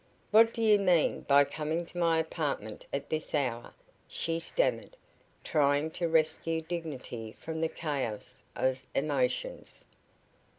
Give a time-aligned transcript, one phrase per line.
[0.31, 3.75] "What do you mean by coming to my apartment at this hour?"
[4.07, 4.97] she stammered,
[5.43, 9.85] trying to rescue dignity from the chaos of emotions.